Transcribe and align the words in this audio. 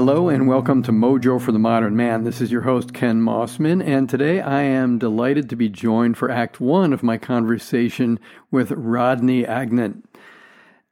Hello 0.00 0.30
and 0.30 0.48
welcome 0.48 0.82
to 0.84 0.92
Mojo 0.92 1.38
for 1.38 1.52
the 1.52 1.58
Modern 1.58 1.94
Man. 1.94 2.24
This 2.24 2.40
is 2.40 2.50
your 2.50 2.62
host, 2.62 2.94
Ken 2.94 3.20
Mossman, 3.20 3.84
and 3.86 4.08
today 4.08 4.40
I 4.40 4.62
am 4.62 4.98
delighted 4.98 5.50
to 5.50 5.56
be 5.56 5.68
joined 5.68 6.16
for 6.16 6.30
Act 6.30 6.58
One 6.58 6.94
of 6.94 7.02
my 7.02 7.18
conversation 7.18 8.18
with 8.50 8.70
Rodney 8.70 9.44
Agnant. 9.44 10.06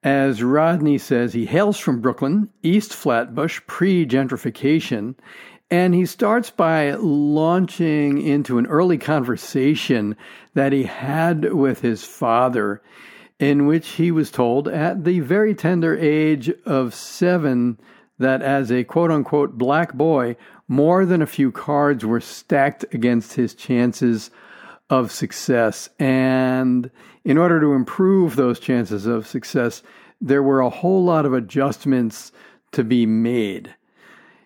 As 0.03 0.43
Rodney 0.43 0.99
says, 0.99 1.33
he 1.33 1.47
hails 1.47 1.79
from 1.79 2.03
Brooklyn, 2.03 2.51
East 2.63 2.93
Flatbush, 2.93 3.63
pre 3.67 4.05
gentrification, 4.05 5.15
and 5.71 5.95
he 5.95 6.05
starts 6.05 6.51
by 6.51 6.91
launching 6.93 8.21
into 8.21 8.59
an 8.59 8.67
early 8.67 8.99
conversation 8.99 10.19
that 10.53 10.75
he 10.75 10.83
had 10.83 11.55
with 11.55 11.81
his 11.81 12.05
father, 12.05 12.83
in 13.39 13.65
which 13.65 13.89
he 13.89 14.11
was 14.11 14.31
told 14.31 14.69
at 14.69 15.05
the 15.05 15.21
very 15.21 15.55
tender 15.55 15.97
age 15.97 16.51
of 16.67 16.93
seven 16.93 17.79
that 18.19 18.43
as 18.43 18.71
a 18.71 18.85
quote 18.85 19.11
unquote 19.11 19.57
black 19.57 19.95
boy, 19.95 20.37
more 20.67 21.07
than 21.07 21.23
a 21.23 21.27
few 21.27 21.51
cards 21.51 22.05
were 22.05 22.21
stacked 22.21 22.85
against 22.93 23.35
his 23.35 23.55
chances 23.55 24.31
of 24.91 25.13
success. 25.13 25.89
And 25.99 26.91
in 27.25 27.39
order 27.39 27.61
to 27.61 27.73
improve 27.73 28.37
those 28.37 28.61
chances 28.61 29.07
of 29.07 29.27
success, 29.27 29.83
there 30.21 30.43
were 30.43 30.61
a 30.61 30.71
whole 30.71 31.05
lot 31.05 31.27
of 31.27 31.33
adjustments 31.33 32.33
to 32.73 32.85
be 32.85 33.07
made. 33.07 33.75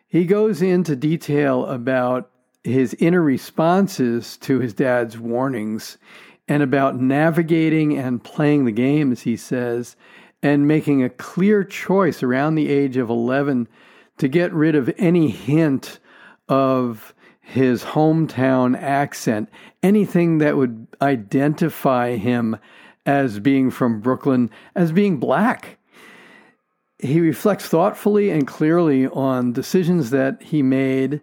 He 0.06 0.26
goes 0.26 0.60
into 0.60 0.94
detail 0.94 1.64
about 1.66 2.30
his 2.62 2.94
inner 2.94 3.22
responses 3.22 4.36
to 4.38 4.60
his 4.60 4.74
dad's 4.74 5.18
warnings 5.18 5.98
and 6.46 6.62
about 6.62 7.00
navigating 7.00 7.96
and 7.96 8.22
playing 8.22 8.64
the 8.64 8.72
game, 8.72 9.10
as 9.10 9.22
he 9.22 9.36
says, 9.36 9.96
and 10.42 10.66
making 10.66 11.02
a 11.02 11.10
clear 11.10 11.62
choice 11.64 12.22
around 12.22 12.54
the 12.54 12.68
age 12.68 12.96
of 12.96 13.08
11 13.08 13.68
to 14.18 14.28
get 14.28 14.52
rid 14.52 14.74
of 14.74 14.92
any 14.98 15.28
hint 15.28 16.00
of 16.48 17.14
his 17.40 17.84
hometown 17.84 18.76
accent, 18.80 19.48
anything 19.82 20.38
that 20.38 20.56
would 20.56 20.86
identify 21.00 22.16
him 22.16 22.56
as 23.04 23.38
being 23.40 23.70
from 23.70 24.00
Brooklyn, 24.00 24.50
as 24.74 24.92
being 24.92 25.18
black. 25.18 25.78
He 26.98 27.20
reflects 27.20 27.66
thoughtfully 27.66 28.30
and 28.30 28.46
clearly 28.46 29.08
on 29.08 29.52
decisions 29.52 30.10
that 30.10 30.40
he 30.42 30.62
made 30.62 31.20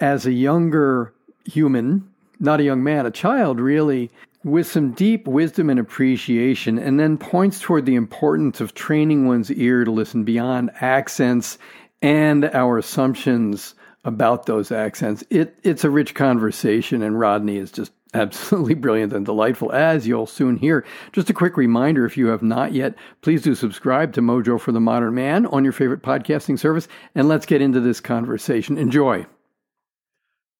as 0.00 0.26
a 0.26 0.32
younger 0.32 1.14
human, 1.46 2.08
not 2.40 2.60
a 2.60 2.64
young 2.64 2.82
man, 2.82 3.06
a 3.06 3.10
child 3.10 3.58
really, 3.58 4.10
with 4.44 4.66
some 4.66 4.92
deep 4.92 5.26
wisdom 5.26 5.70
and 5.70 5.80
appreciation, 5.80 6.78
and 6.78 7.00
then 7.00 7.16
points 7.16 7.60
toward 7.60 7.86
the 7.86 7.94
importance 7.94 8.60
of 8.60 8.74
training 8.74 9.26
one's 9.26 9.50
ear 9.50 9.84
to 9.84 9.90
listen 9.90 10.22
beyond 10.22 10.70
accents 10.80 11.58
and 12.02 12.44
our 12.44 12.78
assumptions 12.78 13.74
about 14.04 14.44
those 14.44 14.70
accents. 14.70 15.24
It, 15.30 15.58
it's 15.62 15.84
a 15.84 15.90
rich 15.90 16.14
conversation, 16.14 17.02
and 17.02 17.18
Rodney 17.18 17.56
is 17.56 17.72
just 17.72 17.92
absolutely 18.14 18.74
brilliant 18.74 19.12
and 19.12 19.24
delightful, 19.24 19.72
as 19.72 20.06
you'll 20.06 20.26
soon 20.26 20.56
hear. 20.56 20.84
Just 21.12 21.30
a 21.30 21.34
quick 21.34 21.56
reminder 21.56 22.04
if 22.04 22.16
you 22.16 22.26
have 22.26 22.42
not 22.42 22.72
yet, 22.72 22.94
please 23.22 23.42
do 23.42 23.54
subscribe 23.54 24.12
to 24.12 24.20
Mojo 24.20 24.60
for 24.60 24.72
the 24.72 24.80
Modern 24.80 25.14
Man 25.14 25.46
on 25.46 25.64
your 25.64 25.72
favorite 25.72 26.02
podcasting 26.02 26.58
service, 26.58 26.86
and 27.14 27.26
let's 27.28 27.46
get 27.46 27.62
into 27.62 27.80
this 27.80 28.00
conversation. 28.00 28.76
Enjoy. 28.76 29.26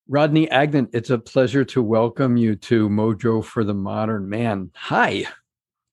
Rodney 0.06 0.50
Agnant, 0.50 0.90
it's 0.92 1.08
a 1.08 1.18
pleasure 1.18 1.64
to 1.64 1.82
welcome 1.82 2.36
you 2.36 2.56
to 2.56 2.90
Mojo 2.90 3.42
for 3.42 3.64
the 3.64 3.72
Modern 3.72 4.28
Man. 4.28 4.70
Hi. 4.74 5.24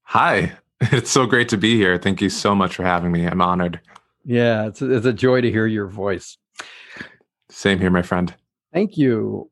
Hi. 0.04 0.54
It's 0.84 1.12
so 1.12 1.28
great 1.28 1.48
to 1.50 1.58
be 1.58 1.76
here. 1.76 2.00
Thank 2.00 2.22
you 2.22 2.30
so 2.30 2.56
much 2.56 2.76
for 2.76 2.84
having 2.84 3.12
me. 3.12 3.23
I'm 3.23 3.39
honored. 3.39 3.80
Yeah, 4.26 4.66
it's 4.66 4.82
a, 4.82 4.92
it's 4.92 5.05
a 5.05 5.14
joy 5.14 5.42
to 5.42 5.52
hear 5.52 5.67
your 5.67 5.86
voice. 5.86 6.39
Same 7.52 7.77
here, 7.77 7.92
my 7.92 8.02
friend. 8.02 8.33
Thank 8.73 8.98
you. 8.98 9.52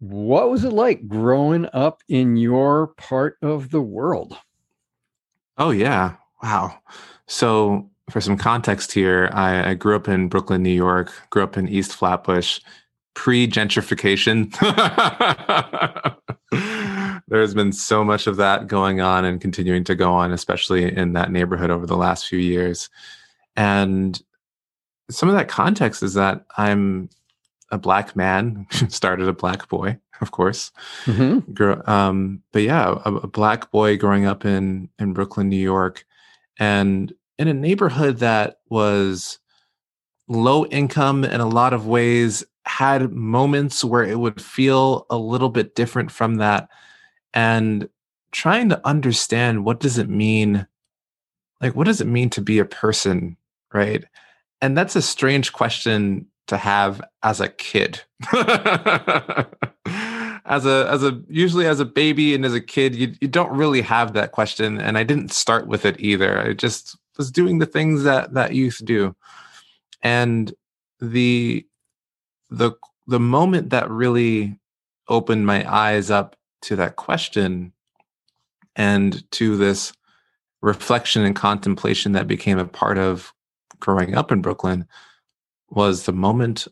What 0.00 0.50
was 0.50 0.64
it 0.64 0.72
like 0.72 1.06
growing 1.06 1.68
up 1.72 2.02
in 2.08 2.36
your 2.36 2.88
part 2.96 3.38
of 3.40 3.70
the 3.70 3.80
world? 3.80 4.36
Oh, 5.58 5.70
yeah. 5.70 6.14
Wow. 6.42 6.76
So, 7.28 7.88
for 8.10 8.20
some 8.20 8.36
context 8.36 8.90
here, 8.90 9.30
I, 9.32 9.70
I 9.70 9.74
grew 9.74 9.94
up 9.94 10.08
in 10.08 10.28
Brooklyn, 10.28 10.64
New 10.64 10.70
York, 10.70 11.12
grew 11.30 11.44
up 11.44 11.56
in 11.56 11.68
East 11.68 11.92
Flatbush, 11.92 12.58
pre 13.16 13.48
gentrification. 13.48 14.52
There's 17.28 17.54
been 17.54 17.72
so 17.72 18.04
much 18.04 18.28
of 18.28 18.36
that 18.36 18.68
going 18.68 19.00
on 19.00 19.24
and 19.24 19.40
continuing 19.40 19.82
to 19.84 19.96
go 19.96 20.12
on, 20.12 20.30
especially 20.30 20.96
in 20.96 21.14
that 21.14 21.32
neighborhood 21.32 21.72
over 21.72 21.86
the 21.86 21.96
last 21.96 22.28
few 22.28 22.38
years. 22.38 22.88
And 23.56 24.22
some 25.10 25.28
of 25.28 25.34
that 25.34 25.48
context 25.48 26.04
is 26.04 26.14
that 26.14 26.44
I'm 26.56 27.08
a 27.72 27.78
black 27.78 28.14
man, 28.14 28.66
started 28.88 29.26
a 29.26 29.32
black 29.32 29.68
boy, 29.68 29.98
of 30.20 30.30
course. 30.30 30.70
Mm-hmm. 31.06 31.90
Um, 31.90 32.42
but 32.52 32.62
yeah, 32.62 33.00
a, 33.04 33.14
a, 33.14 33.26
black 33.26 33.72
boy 33.72 33.96
growing 33.96 34.24
up 34.24 34.44
in 34.44 34.88
in 35.00 35.14
Brooklyn, 35.14 35.48
New 35.48 35.56
York, 35.56 36.04
and 36.60 37.12
in 37.38 37.48
a 37.48 37.54
neighborhood 37.54 38.18
that 38.18 38.60
was 38.68 39.40
low 40.28 40.66
income 40.66 41.24
in 41.24 41.40
a 41.40 41.48
lot 41.48 41.72
of 41.72 41.86
ways, 41.86 42.44
had 42.64 43.12
moments 43.12 43.84
where 43.84 44.04
it 44.04 44.18
would 44.18 44.40
feel 44.40 45.06
a 45.10 45.16
little 45.16 45.48
bit 45.48 45.74
different 45.74 46.10
from 46.10 46.36
that, 46.36 46.68
and 47.32 47.88
trying 48.32 48.68
to 48.68 48.86
understand 48.86 49.64
what 49.64 49.80
does 49.80 49.98
it 49.98 50.08
mean, 50.08 50.66
like 51.60 51.74
what 51.74 51.86
does 51.86 52.00
it 52.00 52.06
mean 52.06 52.30
to 52.30 52.40
be 52.40 52.58
a 52.58 52.64
person, 52.64 53.36
right? 53.72 54.04
And 54.60 54.76
that's 54.76 54.96
a 54.96 55.02
strange 55.02 55.52
question 55.52 56.26
to 56.46 56.56
have 56.56 57.02
as 57.22 57.40
a 57.40 57.48
kid. 57.48 58.02
as 60.46 60.64
a 60.64 60.88
as 60.88 61.02
a 61.02 61.20
usually 61.28 61.66
as 61.66 61.80
a 61.80 61.84
baby 61.84 62.34
and 62.34 62.44
as 62.44 62.54
a 62.54 62.60
kid, 62.60 62.94
you 62.94 63.14
you 63.20 63.28
don't 63.28 63.56
really 63.56 63.82
have 63.82 64.12
that 64.12 64.32
question. 64.32 64.80
And 64.80 64.96
I 64.96 65.02
didn't 65.02 65.32
start 65.32 65.66
with 65.66 65.84
it 65.84 65.96
either. 65.98 66.38
I 66.38 66.52
just 66.52 66.96
was 67.18 67.30
doing 67.30 67.58
the 67.58 67.66
things 67.66 68.04
that 68.04 68.34
that 68.34 68.54
youth 68.54 68.80
do. 68.84 69.14
And 70.06 70.54
the 71.00 71.66
the 72.48 72.70
the 73.08 73.18
moment 73.18 73.70
that 73.70 73.90
really 73.90 74.56
opened 75.08 75.46
my 75.46 75.68
eyes 75.68 76.12
up 76.12 76.36
to 76.62 76.76
that 76.76 76.94
question 76.94 77.72
and 78.76 79.28
to 79.32 79.56
this 79.56 79.92
reflection 80.62 81.24
and 81.24 81.34
contemplation 81.34 82.12
that 82.12 82.28
became 82.28 82.56
a 82.56 82.66
part 82.66 82.98
of 82.98 83.32
growing 83.80 84.14
up 84.14 84.30
in 84.30 84.42
Brooklyn 84.42 84.86
was 85.70 86.04
the 86.04 86.12
moment 86.12 86.68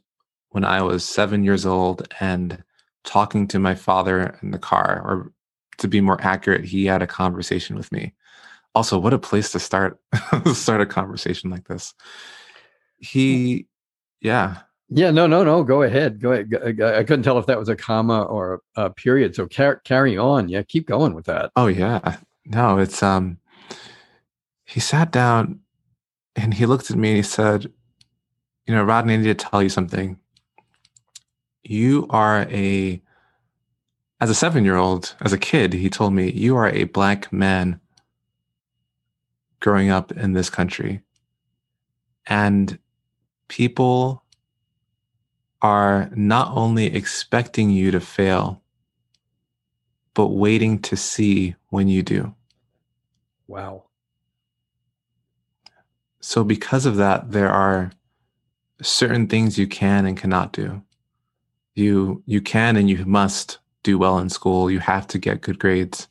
when 0.51 0.65
I 0.65 0.83
was 0.83 1.05
seven 1.05 1.43
years 1.43 1.67
old 1.67 2.07
and 2.21 2.63
talking 3.03 3.49
to 3.49 3.59
my 3.59 3.75
father 3.75 4.39
in 4.43 4.53
the 4.53 4.61
car, 4.61 5.03
or 5.05 5.33
to 5.79 5.89
be 5.89 6.01
more 6.01 6.21
accurate, 6.21 6.65
he 6.65 6.87
had 6.87 7.03
a 7.03 7.09
conversation 7.09 7.75
with 7.75 7.91
me. 7.91 8.13
Also, 8.77 8.97
what 8.97 9.13
a 9.13 9.19
place 9.19 9.51
to 9.51 9.59
start 9.59 9.99
start 10.53 10.81
a 10.81 10.87
conversation 10.87 11.51
like 11.51 11.67
this. 11.67 11.95
He, 13.05 13.67
yeah, 14.21 14.59
yeah, 14.89 15.11
no, 15.11 15.27
no, 15.27 15.43
no. 15.43 15.65
Go 15.65 15.83
ahead. 15.83 16.21
Go 16.21 16.33
ahead. 16.33 16.81
I 16.81 17.03
couldn't 17.05 17.23
tell 17.23 17.39
if 17.39 17.47
that 17.47 17.59
was 17.59 17.69
a 17.69 17.77
comma 17.77 18.23
or 18.23 18.63
a 18.77 18.91
period. 18.91 19.35
So 19.35 19.47
car- 19.47 19.81
carry 19.85 20.17
on. 20.17 20.49
Yeah, 20.49 20.63
keep 20.63 20.87
going 20.87 21.15
with 21.15 21.25
that. 21.27 21.51
Oh 21.57 21.67
yeah. 21.67 22.19
No, 22.45 22.79
it's 22.79 23.03
um. 23.03 23.39
He 24.65 24.81
sat 24.81 25.11
down, 25.11 25.61
and 26.37 26.55
he 26.55 26.67
looked 26.67 26.91
at 26.91 26.97
me 26.97 27.09
and 27.09 27.17
he 27.17 27.23
said, 27.23 27.73
"You 28.67 28.75
know, 28.75 28.85
Rodney, 28.85 29.15
I 29.15 29.17
need 29.19 29.25
to 29.25 29.35
tell 29.35 29.63
you 29.63 29.69
something. 29.69 30.19
You 31.63 32.07
are 32.11 32.43
a, 32.51 33.03
as 34.21 34.29
a 34.29 34.35
seven-year-old, 34.35 35.17
as 35.23 35.33
a 35.33 35.39
kid, 35.39 35.73
he 35.73 35.89
told 35.89 36.13
me 36.13 36.31
you 36.31 36.57
are 36.57 36.69
a 36.69 36.85
black 36.85 37.33
man 37.33 37.81
growing 39.61 39.89
up 39.89 40.13
in 40.13 40.35
this 40.35 40.51
country, 40.51 41.01
and 42.27 42.79
people." 43.57 44.25
are 45.65 46.11
not 46.15 46.55
only 46.55 46.95
expecting 46.95 47.71
you 47.71 47.91
to 47.91 47.99
fail, 47.99 48.61
but 50.13 50.29
waiting 50.29 50.79
to 50.79 50.95
see 50.95 51.55
when 51.71 51.89
you 51.89 52.03
do. 52.03 52.35
Wow. 53.49 53.85
So, 56.21 56.45
because 56.45 56.85
of 56.85 56.97
that, 56.97 57.33
there 57.33 57.51
are 57.51 57.93
certain 58.83 59.27
things 59.27 59.57
you 59.57 59.67
can 59.67 60.05
and 60.05 60.19
cannot 60.19 60.53
do. 60.53 60.83
You, 61.75 62.23
you 62.27 62.43
can 62.43 62.77
and 62.77 62.91
you 62.91 63.07
must 63.07 63.59
do 63.83 63.97
well 63.97 64.19
in 64.19 64.29
school. 64.29 64.71
You 64.71 64.81
have 64.81 65.07
to 65.09 65.19
get 65.19 65.41
good 65.41 65.59
grades. 65.59 66.09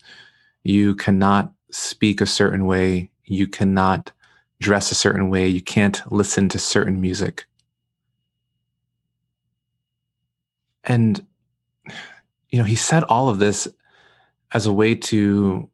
You 0.63 0.95
cannot 0.95 1.53
speak 1.69 2.21
a 2.21 2.25
certain 2.25 2.65
way. 2.65 3.11
You 3.25 3.45
cannot 3.47 4.11
dress 4.63 4.91
a 4.91 4.95
certain 4.95 5.29
way. 5.29 5.47
You 5.47 5.61
can't 5.61 6.01
listen 6.11 6.49
to 6.49 6.59
certain 6.59 7.01
music. 7.01 7.45
and 10.83 11.25
you 12.49 12.59
know 12.59 12.63
he 12.63 12.75
said 12.75 13.03
all 13.05 13.29
of 13.29 13.39
this 13.39 13.67
as 14.51 14.65
a 14.65 14.73
way 14.73 14.93
to 14.93 15.69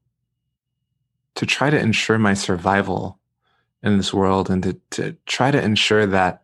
to 1.36 1.46
try 1.46 1.70
to 1.70 1.80
ensure 1.80 2.18
my 2.18 2.34
survival 2.34 3.20
in 3.82 3.98
this 3.98 4.14
world 4.14 4.50
and 4.50 4.64
to, 4.64 4.74
to 4.90 5.16
try 5.26 5.52
to 5.52 5.62
ensure 5.62 6.06
that 6.06 6.42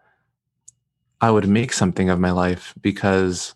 I 1.19 1.31
would 1.31 1.49
make 1.49 1.73
something 1.73 2.09
of 2.09 2.19
my 2.19 2.31
life 2.31 2.73
because 2.81 3.55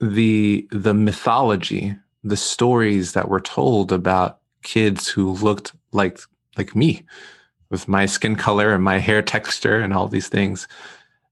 the 0.00 0.66
the 0.72 0.94
mythology, 0.94 1.94
the 2.24 2.36
stories 2.36 3.12
that 3.12 3.28
were 3.28 3.40
told 3.40 3.92
about 3.92 4.40
kids 4.62 5.08
who 5.08 5.32
looked 5.34 5.72
like 5.92 6.18
like 6.56 6.74
me 6.74 7.04
with 7.72 7.88
my 7.88 8.06
skin 8.06 8.36
color 8.36 8.72
and 8.72 8.84
my 8.84 8.98
hair 8.98 9.22
texture 9.22 9.80
and 9.80 9.92
all 9.92 10.06
these 10.06 10.28
things. 10.28 10.68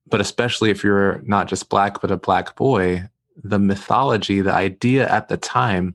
But 0.09 0.21
especially 0.21 0.71
if 0.71 0.83
you're 0.83 1.23
not 1.25 1.47
just 1.47 1.69
black 1.69 2.01
but 2.01 2.11
a 2.11 2.17
black 2.17 2.57
boy 2.57 3.09
the 3.43 3.59
mythology 3.59 4.41
the 4.41 4.53
idea 4.53 5.09
at 5.09 5.29
the 5.29 5.37
time 5.37 5.95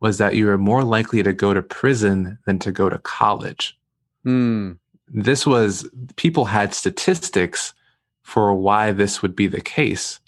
was 0.00 0.18
that 0.18 0.34
you 0.34 0.46
were 0.46 0.58
more 0.58 0.84
likely 0.84 1.22
to 1.22 1.32
go 1.32 1.52
to 1.52 1.62
prison 1.62 2.38
than 2.46 2.58
to 2.60 2.70
go 2.70 2.88
to 2.88 2.98
college. 2.98 3.76
Mm. 4.24 4.78
this 5.08 5.46
was 5.46 5.88
people 6.16 6.46
had 6.46 6.74
statistics 6.74 7.72
for 8.22 8.52
why 8.54 8.90
this 8.90 9.22
would 9.22 9.36
be 9.36 9.46
the 9.46 9.60
case. 9.60 10.18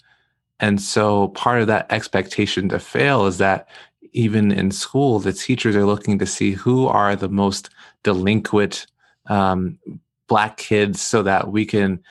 And 0.61 0.81
so 0.81 1.29
part 1.29 1.59
of 1.59 1.67
that 1.67 1.91
expectation 1.91 2.69
to 2.69 2.79
fail 2.79 3.25
is 3.25 3.39
that 3.39 3.67
even 4.13 4.51
in 4.51 4.71
school, 4.71 5.19
the 5.19 5.33
teachers 5.33 5.75
are 5.75 5.85
looking 5.85 6.17
to 6.19 6.25
see 6.25 6.51
who 6.51 6.87
are 6.87 7.15
the 7.15 7.27
most 7.27 7.69
delinquent 8.03 8.87
um, 9.29 9.79
black 10.27 10.57
kids 10.57 11.01
so 11.01 11.23
that 11.23 11.51
we 11.51 11.65
can 11.65 12.03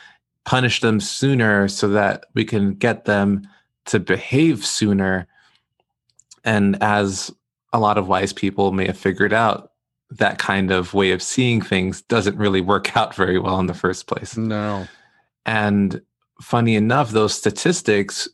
punish 0.45 0.81
them 0.81 1.01
sooner, 1.01 1.69
so 1.69 1.89
that 1.89 2.25
we 2.35 2.45
can 2.45 2.75
get 2.75 3.05
them 3.05 3.47
to 3.87 4.01
behave 4.01 4.65
sooner. 4.65 5.27
And 6.45 6.83
as 6.83 7.31
a 7.73 7.79
lot 7.79 7.99
of 7.99 8.09
wise 8.09 8.33
people 8.33 8.73
may 8.73 8.87
have 8.87 8.99
figured 8.99 9.33
out, 9.33 9.73
that 10.11 10.39
kind 10.39 10.71
of 10.71 10.95
way 10.95 11.13
of 11.13 11.23
seeing 11.23 11.61
things 11.61 12.01
doesn't 12.03 12.39
really 12.39 12.63
work 12.63 12.97
out 12.97 13.15
very 13.15 13.39
well 13.39 13.61
in 13.61 13.67
the 13.67 13.75
first 13.75 14.07
place. 14.07 14.37
No. 14.37 14.87
And 15.45 16.01
funny 16.41 16.77
enough, 16.77 17.11
those 17.11 17.35
statistics 17.35 18.29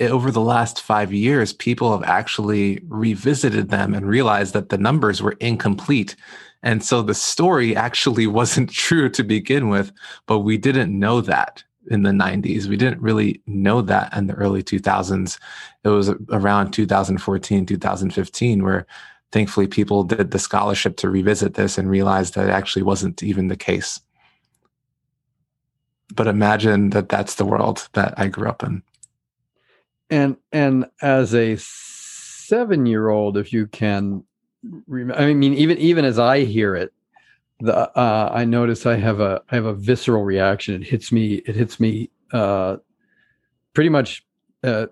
over 0.00 0.30
the 0.30 0.40
last 0.40 0.82
five 0.82 1.12
years, 1.12 1.52
people 1.52 1.92
have 1.92 2.08
actually 2.08 2.82
revisited 2.88 3.68
them 3.70 3.94
and 3.94 4.06
realized 4.06 4.52
that 4.52 4.68
the 4.68 4.78
numbers 4.78 5.22
were 5.22 5.36
incomplete. 5.40 6.16
And 6.64 6.82
so 6.82 7.00
the 7.02 7.14
story 7.14 7.76
actually 7.76 8.26
wasn't 8.40 8.70
true 8.70 9.08
to 9.10 9.22
begin 9.22 9.68
with, 9.68 9.92
but 10.26 10.40
we 10.40 10.58
didn't 10.58 10.98
know 10.98 11.20
that 11.20 11.62
in 11.90 12.02
the 12.02 12.10
90s. 12.10 12.66
We 12.66 12.76
didn't 12.76 13.00
really 13.00 13.40
know 13.46 13.82
that 13.82 14.12
in 14.16 14.26
the 14.26 14.34
early 14.34 14.62
2000s. 14.62 15.38
It 15.84 15.88
was 15.88 16.08
around 16.30 16.72
2014, 16.72 17.66
2015, 17.66 18.64
where 18.64 18.86
thankfully 19.30 19.68
people 19.68 20.02
did 20.02 20.32
the 20.32 20.38
scholarship 20.40 20.96
to 20.96 21.10
revisit 21.10 21.54
this 21.54 21.78
and 21.78 21.88
realized 21.88 22.34
that 22.34 22.48
it 22.48 22.52
actually 22.52 22.82
wasn't 22.82 23.22
even 23.22 23.46
the 23.46 23.56
case. 23.56 24.00
But 26.12 26.26
imagine 26.26 26.90
that 26.90 27.08
that's 27.08 27.36
the 27.36 27.44
world 27.44 27.88
that 27.92 28.14
I 28.18 28.26
grew 28.26 28.48
up 28.48 28.64
in 28.64 28.82
and 30.10 30.36
and 30.52 30.86
as 31.02 31.34
a 31.34 31.56
seven 31.58 32.86
year 32.86 33.08
old 33.08 33.36
if 33.36 33.52
you 33.52 33.66
can 33.66 34.22
i 35.14 35.32
mean 35.32 35.54
even 35.54 35.78
even 35.78 36.04
as 36.04 36.18
i 36.18 36.44
hear 36.44 36.74
it 36.74 36.92
the 37.60 37.74
uh, 37.98 38.30
i 38.32 38.44
notice 38.44 38.86
i 38.86 38.96
have 38.96 39.20
a 39.20 39.42
i 39.50 39.54
have 39.54 39.64
a 39.64 39.74
visceral 39.74 40.24
reaction. 40.24 40.82
It 40.82 40.88
hits 40.88 41.12
me 41.12 41.34
it 41.34 41.54
hits 41.54 41.78
me 41.78 42.10
uh 42.32 42.76
pretty 43.72 43.90
much 43.90 44.24
uh 44.62 44.86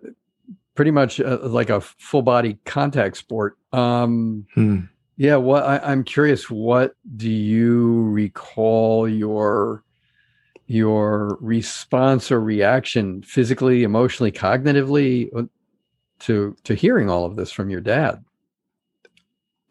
pretty 0.74 0.90
much 0.90 1.20
uh, 1.20 1.38
like 1.42 1.70
a 1.70 1.80
full 1.80 2.22
body 2.22 2.58
contact 2.64 3.16
sport. 3.16 3.58
Um 3.72 4.46
hmm. 4.54 4.80
yeah 5.16 5.36
what 5.36 5.64
I, 5.64 5.78
i'm 5.78 6.04
curious 6.04 6.50
what 6.50 6.94
do 7.16 7.30
you 7.30 8.04
recall 8.04 9.08
your 9.08 9.84
your 10.66 11.36
response 11.40 12.30
or 12.30 12.40
reaction 12.40 13.22
physically 13.22 13.82
emotionally 13.82 14.32
cognitively 14.32 15.28
uh, 15.36 15.44
to 16.20 16.56
to 16.64 16.74
hearing 16.74 17.10
all 17.10 17.24
of 17.24 17.36
this 17.36 17.50
from 17.50 17.68
your 17.70 17.80
dad 17.80 18.24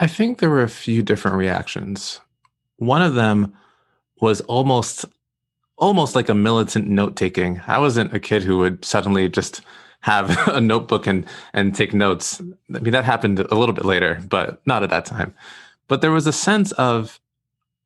i 0.01 0.07
think 0.07 0.39
there 0.39 0.49
were 0.49 0.63
a 0.63 0.69
few 0.69 1.01
different 1.01 1.37
reactions. 1.37 2.19
One 2.77 3.03
of 3.03 3.13
them 3.13 3.53
was 4.19 4.41
almost 4.41 5.05
almost 5.77 6.15
like 6.15 6.29
a 6.29 6.35
militant 6.35 6.87
note 6.87 7.15
taking 7.15 7.59
i 7.65 7.79
wasn't 7.79 8.13
a 8.13 8.19
kid 8.19 8.43
who 8.43 8.59
would 8.59 8.85
suddenly 8.85 9.27
just 9.27 9.61
have 10.01 10.47
a 10.47 10.59
notebook 10.59 11.07
and 11.07 11.25
and 11.53 11.73
take 11.73 11.93
notes. 11.93 12.41
I 12.75 12.79
mean 12.79 12.91
that 12.91 13.05
happened 13.05 13.39
a 13.39 13.55
little 13.55 13.73
bit 13.73 13.85
later 13.85 14.19
but 14.27 14.61
not 14.65 14.83
at 14.83 14.89
that 14.89 15.05
time. 15.05 15.33
But 15.87 16.01
there 16.01 16.11
was 16.11 16.27
a 16.27 16.33
sense 16.33 16.71
of 16.73 17.19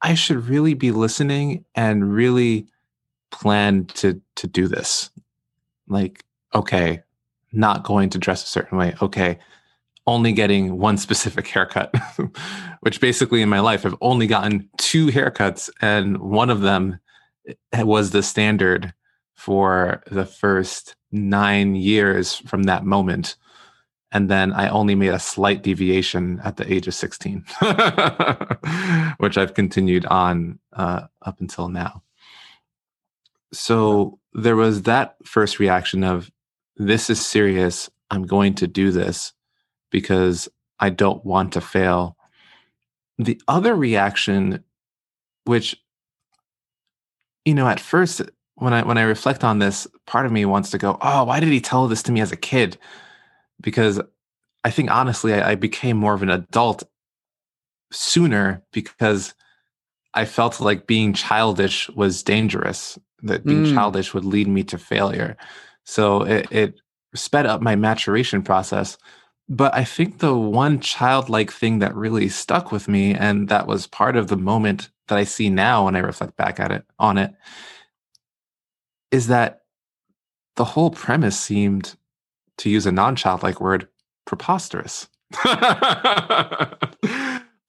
i 0.01 0.13
should 0.13 0.47
really 0.47 0.73
be 0.73 0.91
listening 0.91 1.65
and 1.75 2.13
really 2.13 2.67
plan 3.31 3.85
to 3.99 4.21
to 4.35 4.47
do 4.47 4.67
this. 4.67 5.11
Like 5.87 6.23
okay 6.53 7.01
not 7.51 7.83
going 7.83 8.09
to 8.09 8.17
dress 8.17 8.43
a 8.43 8.47
certain 8.47 8.77
way. 8.77 8.95
Okay 9.01 9.37
only 10.07 10.31
getting 10.31 10.77
one 10.77 10.97
specific 10.97 11.47
haircut 11.47 11.93
which 12.81 13.01
basically 13.01 13.41
in 13.41 13.49
my 13.49 13.59
life 13.59 13.85
i've 13.85 13.95
only 14.01 14.27
gotten 14.27 14.69
two 14.77 15.07
haircuts 15.07 15.69
and 15.81 16.17
one 16.17 16.49
of 16.49 16.61
them 16.61 16.99
eh, 17.73 17.83
was 17.83 18.11
the 18.11 18.23
standard 18.23 18.93
for 19.35 20.01
the 20.09 20.25
first 20.25 20.95
9 21.11 21.75
years 21.75 22.35
from 22.35 22.63
that 22.63 22.85
moment. 22.85 23.35
And 24.11 24.29
then 24.29 24.53
I 24.53 24.69
only 24.69 24.95
made 24.95 25.13
a 25.13 25.19
slight 25.19 25.61
deviation 25.61 26.39
at 26.43 26.57
the 26.57 26.71
age 26.71 26.87
of 26.87 26.93
16, 26.93 27.45
which 29.17 29.37
I've 29.37 29.53
continued 29.53 30.05
on 30.05 30.59
uh, 30.73 31.07
up 31.21 31.41
until 31.41 31.67
now. 31.67 32.01
So 33.51 34.19
there 34.33 34.55
was 34.55 34.83
that 34.83 35.15
first 35.25 35.59
reaction 35.59 36.03
of 36.03 36.31
this 36.77 37.09
is 37.09 37.25
serious. 37.25 37.89
I'm 38.09 38.23
going 38.23 38.53
to 38.55 38.67
do 38.67 38.91
this 38.91 39.33
because 39.91 40.49
i 40.79 40.89
don't 40.89 41.25
want 41.25 41.53
to 41.53 41.61
fail 41.61 42.15
the 43.17 43.39
other 43.47 43.75
reaction 43.75 44.63
which 45.45 45.75
you 47.45 47.53
know 47.53 47.67
at 47.67 47.79
first 47.79 48.21
when 48.55 48.73
i 48.73 48.83
when 48.83 48.97
i 48.97 49.03
reflect 49.03 49.43
on 49.43 49.59
this 49.59 49.87
part 50.05 50.25
of 50.25 50.31
me 50.31 50.45
wants 50.45 50.69
to 50.69 50.77
go 50.77 50.97
oh 51.01 51.23
why 51.23 51.39
did 51.39 51.49
he 51.49 51.61
tell 51.61 51.87
this 51.87 52.03
to 52.03 52.11
me 52.11 52.21
as 52.21 52.31
a 52.31 52.37
kid 52.37 52.77
because 53.61 53.99
i 54.63 54.69
think 54.69 54.91
honestly 54.91 55.33
i, 55.33 55.51
I 55.51 55.55
became 55.55 55.97
more 55.97 56.13
of 56.13 56.23
an 56.23 56.29
adult 56.29 56.83
sooner 57.91 58.63
because 58.73 59.33
i 60.13 60.25
felt 60.25 60.59
like 60.59 60.87
being 60.87 61.13
childish 61.13 61.89
was 61.89 62.23
dangerous 62.23 62.97
that 63.25 63.43
being 63.43 63.65
mm. 63.65 63.73
childish 63.73 64.13
would 64.13 64.25
lead 64.25 64.47
me 64.47 64.63
to 64.63 64.77
failure. 64.77 65.35
So 65.83 66.23
it, 66.23 66.47
it 66.51 66.81
sped 67.13 67.45
up 67.45 67.61
my 67.61 67.75
maturation 67.75 68.41
process. 68.41 68.97
But 69.47 69.75
I 69.75 69.83
think 69.83 70.19
the 70.19 70.35
one 70.35 70.79
childlike 70.79 71.51
thing 71.51 71.79
that 71.79 71.95
really 71.95 72.29
stuck 72.29 72.71
with 72.71 72.87
me, 72.87 73.13
and 73.13 73.47
that 73.49 73.67
was 73.67 73.85
part 73.85 74.15
of 74.15 74.27
the 74.27 74.37
moment 74.37 74.89
that 75.07 75.17
I 75.17 75.23
see 75.23 75.49
now 75.49 75.85
when 75.85 75.95
I 75.95 75.99
reflect 75.99 76.35
back 76.35 76.59
at 76.59 76.71
it 76.71 76.83
on 76.97 77.17
it, 77.17 77.33
is 79.11 79.27
that 79.27 79.61
the 80.55 80.65
whole 80.65 80.89
premise 80.89 81.39
seemed, 81.39 81.95
to 82.57 82.69
use 82.69 82.85
a 82.85 82.91
non-childlike 82.91 83.59
word, 83.59 83.87
preposterous. 84.25 85.07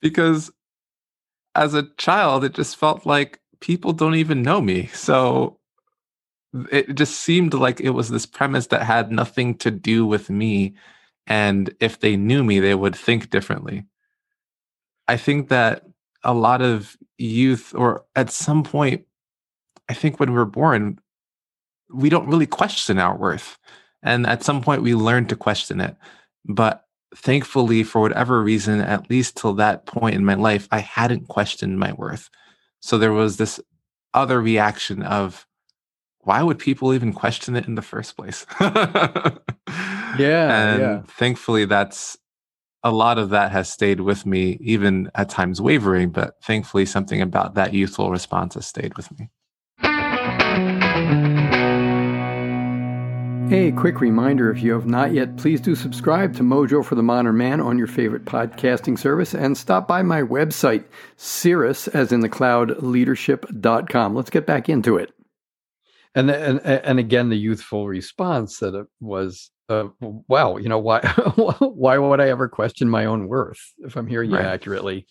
because 0.01 0.51
as 1.55 1.75
a 1.75 1.89
child, 1.97 2.45
it 2.45 2.55
just 2.55 2.77
felt 2.77 3.05
like 3.05 3.41
people 3.61 3.93
don't 3.93 4.15
even 4.15 4.43
know 4.43 4.61
me. 4.61 4.87
So 4.89 5.59
it 6.71 6.95
just 6.95 7.21
seemed 7.21 7.55
like 7.55 7.81
it 7.81 7.91
was 7.91 8.09
this 8.09 8.27
premise 8.27 8.69
that 8.69 8.83
had 8.83 9.11
nothing 9.11 9.57
to 9.59 9.71
do 9.71 10.07
with 10.07 10.31
me. 10.31 10.75
And 11.27 11.75
if 11.81 12.01
they 12.01 12.17
knew 12.17 12.45
me, 12.45 12.61
they 12.61 12.75
would 12.75 12.95
think 12.95 13.31
differently. 13.31 13.85
I 15.09 15.17
think 15.17 15.49
that 15.49 15.85
a 16.23 16.35
lot 16.35 16.63
of 16.63 16.97
youth, 17.19 17.75
or 17.75 18.05
at 18.15 18.31
some 18.31 18.63
point, 18.63 19.05
I 19.89 19.95
think 19.95 20.19
when 20.19 20.33
we're 20.33 20.45
born, 20.45 21.01
we 21.93 22.09
don't 22.09 22.29
really 22.29 22.47
question 22.47 22.99
our 22.99 23.17
worth. 23.17 23.59
And 24.03 24.27
at 24.27 24.43
some 24.43 24.61
point, 24.61 24.83
we 24.83 24.95
learn 24.95 25.27
to 25.27 25.37
question 25.37 25.81
it. 25.81 25.97
But 26.45 26.85
thankfully, 27.15 27.83
for 27.83 28.01
whatever 28.01 28.43
reason, 28.43 28.81
at 28.81 29.09
least 29.11 29.37
till 29.37 29.55
that 29.55 29.87
point 29.87 30.15
in 30.15 30.25
my 30.25 30.35
life, 30.35 30.69
I 30.71 30.79
hadn't 30.79 31.29
questioned 31.29 31.79
my 31.79 31.93
worth. 31.93 32.29
So 32.81 32.99
there 32.99 33.13
was 33.13 33.37
this 33.37 33.61
other 34.15 34.41
reaction 34.41 35.03
of 35.03 35.47
why 36.21 36.43
would 36.43 36.59
people 36.59 36.93
even 36.93 37.13
question 37.13 37.55
it 37.55 37.67
in 37.67 37.77
the 37.77 37.83
first 37.83 38.17
place? 38.17 38.45
yeah. 40.19 40.73
And 40.73 40.81
yeah. 40.81 41.03
thankfully 41.09 41.65
that's 41.65 42.17
a 42.83 42.91
lot 42.93 43.19
of 43.19 43.31
that 43.31 43.51
has 43.51 43.69
stayed 43.69 44.01
with 44.01 44.25
me, 44.27 44.59
even 44.61 45.11
at 45.15 45.29
times 45.29 45.61
wavering, 45.61 46.11
but 46.11 46.35
thankfully 46.43 46.87
something 46.87 47.21
about 47.21 47.55
that 47.55 47.75
youthful 47.75 48.11
response 48.11 48.55
has 48.55 48.67
stayed 48.67 48.97
with 48.97 49.11
me. 49.19 49.29
A 53.53 53.71
quick 53.73 54.01
reminder 54.01 54.51
if 54.51 54.61
you 54.63 54.73
have 54.73 54.87
not 54.87 55.13
yet, 55.13 55.37
please 55.37 55.61
do 55.61 55.77
subscribe 55.77 56.35
to 56.37 56.43
Mojo 56.43 56.85
for 56.85 56.97
the 56.97 57.03
Modern 57.03 57.37
Man 57.37 57.61
on 57.61 57.79
your 57.79 57.87
favorite 57.87 58.25
podcasting 58.25 58.99
service 58.99 59.35
and 59.35 59.57
stop 59.57 59.87
by 59.87 60.03
my 60.03 60.21
website, 60.23 60.85
Cirrus, 61.17 61.87
as 61.89 62.11
in 62.11 62.21
the 62.21 62.29
cloud, 62.29 62.83
leadership.com. 62.83 64.15
Let's 64.17 64.31
get 64.31 64.47
back 64.47 64.69
into 64.69 64.97
it. 64.97 65.13
and 66.17 66.31
and 66.31 66.61
and 66.61 66.99
again 66.99 67.29
the 67.29 67.37
youthful 67.37 67.87
response 67.87 68.59
that 68.59 68.75
it 68.75 68.87
was 69.01 69.51
uh, 69.69 69.89
well 70.29 70.61
you 70.61 70.69
know 70.69 70.79
why 70.79 71.01
why 71.61 71.99
would 71.99 72.21
i 72.21 72.29
ever 72.29 72.49
question 72.49 72.89
my 72.89 73.05
own 73.05 73.27
worth 73.29 73.61
if 73.79 73.97
i'm 73.97 74.07
hearing 74.07 74.31
right. 74.31 74.43
you 74.43 74.47
accurately? 74.49 75.07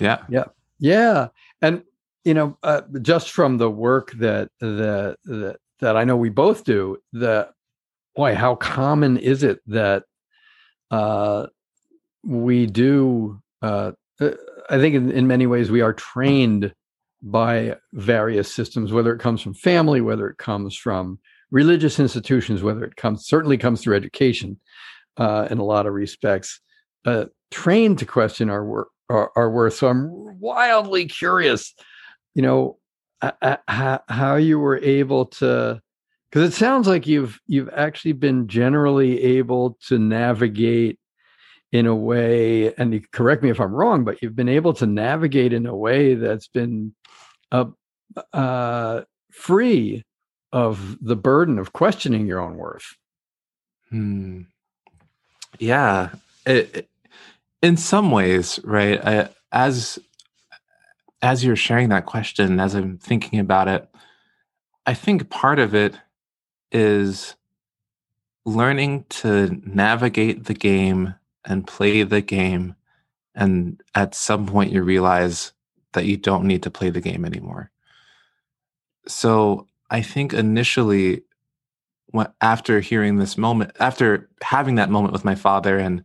Yeah. 0.00 0.24
Yeah. 0.28 0.44
Yeah. 0.78 1.28
And 1.60 1.82
you 2.24 2.34
know 2.34 2.56
uh, 2.62 2.82
just 3.02 3.30
from 3.30 3.58
the 3.58 3.70
work 3.70 4.12
that 4.12 4.50
that 4.60 5.16
that 5.24 5.56
that 5.80 5.96
i 5.96 6.04
know 6.04 6.16
we 6.16 6.28
both 6.28 6.64
do 6.64 6.98
that 7.14 7.50
boy 8.14 8.34
how 8.34 8.54
common 8.56 9.16
is 9.16 9.42
it 9.42 9.60
that 9.66 10.04
uh 10.90 11.46
we 12.22 12.66
do 12.66 13.40
uh, 13.62 13.92
uh 14.20 14.30
i 14.68 14.78
think 14.78 14.94
in, 14.94 15.10
in 15.10 15.26
many 15.26 15.46
ways 15.46 15.70
we 15.70 15.80
are 15.80 15.94
trained 15.94 16.74
by 17.22 17.76
various 17.92 18.52
systems, 18.52 18.92
whether 18.92 19.14
it 19.14 19.20
comes 19.20 19.42
from 19.42 19.54
family, 19.54 20.00
whether 20.00 20.28
it 20.28 20.38
comes 20.38 20.76
from 20.76 21.18
religious 21.50 21.98
institutions, 21.98 22.62
whether 22.62 22.84
it 22.84 22.96
comes 22.96 23.26
certainly 23.26 23.58
comes 23.58 23.82
through 23.82 23.96
education 23.96 24.58
uh, 25.16 25.48
in 25.50 25.58
a 25.58 25.64
lot 25.64 25.86
of 25.86 25.92
respects, 25.92 26.60
uh, 27.04 27.26
trained 27.50 27.98
to 27.98 28.06
question 28.06 28.50
our 28.50 28.64
work, 28.64 28.88
our, 29.08 29.32
our, 29.36 29.50
worth. 29.50 29.74
So 29.74 29.88
I'm 29.88 30.40
wildly 30.40 31.06
curious, 31.06 31.74
you 32.34 32.42
know, 32.42 32.78
how, 33.68 34.00
how 34.08 34.36
you 34.36 34.58
were 34.58 34.78
able 34.78 35.26
to, 35.26 35.80
because 36.30 36.48
it 36.48 36.56
sounds 36.56 36.86
like 36.86 37.06
you've 37.06 37.38
you've 37.46 37.70
actually 37.74 38.12
been 38.12 38.46
generally 38.46 39.20
able 39.22 39.76
to 39.88 39.98
navigate 39.98 40.98
in 41.72 41.86
a 41.86 41.94
way, 41.94 42.72
and 42.74 43.10
correct 43.12 43.42
me 43.42 43.50
if 43.50 43.60
I'm 43.60 43.72
wrong, 43.72 44.04
but 44.04 44.22
you've 44.22 44.36
been 44.36 44.48
able 44.48 44.72
to 44.74 44.86
navigate 44.86 45.52
in 45.52 45.66
a 45.66 45.76
way 45.76 46.14
that's 46.14 46.48
been 46.48 46.94
uh, 47.52 47.66
uh, 48.32 49.02
free 49.30 50.04
of 50.52 50.98
the 51.00 51.16
burden 51.16 51.58
of 51.58 51.72
questioning 51.72 52.26
your 52.26 52.40
own 52.40 52.56
worth. 52.56 52.96
Hmm. 53.88 54.42
Yeah, 55.58 56.10
it, 56.46 56.76
it, 56.76 56.88
in 57.62 57.76
some 57.76 58.10
ways, 58.10 58.60
right? 58.64 59.04
I, 59.04 59.28
as 59.52 59.98
as 61.22 61.44
you're 61.44 61.56
sharing 61.56 61.90
that 61.90 62.06
question, 62.06 62.58
as 62.60 62.74
I'm 62.74 62.96
thinking 62.96 63.38
about 63.38 63.68
it, 63.68 63.88
I 64.86 64.94
think 64.94 65.28
part 65.28 65.58
of 65.58 65.74
it 65.74 65.94
is 66.72 67.34
learning 68.46 69.04
to 69.10 69.60
navigate 69.64 70.44
the 70.44 70.54
game 70.54 71.14
and 71.44 71.66
play 71.66 72.02
the 72.02 72.22
game. 72.22 72.74
And 73.34 73.82
at 73.94 74.14
some 74.14 74.46
point, 74.46 74.72
you 74.72 74.82
realize 74.82 75.52
that 75.92 76.06
you 76.06 76.16
don't 76.16 76.44
need 76.44 76.62
to 76.62 76.70
play 76.70 76.90
the 76.90 77.00
game 77.00 77.24
anymore. 77.24 77.70
So 79.06 79.66
I 79.90 80.02
think 80.02 80.32
initially, 80.32 81.22
after 82.40 82.80
hearing 82.80 83.16
this 83.16 83.36
moment, 83.36 83.72
after 83.80 84.28
having 84.42 84.76
that 84.76 84.90
moment 84.90 85.12
with 85.12 85.24
my 85.24 85.34
father 85.34 85.78
and 85.78 86.04